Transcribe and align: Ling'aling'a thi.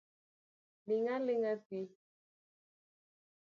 Ling'aling'a 0.87 1.53
thi. 1.65 1.79